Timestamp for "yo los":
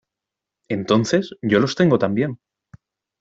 1.43-1.75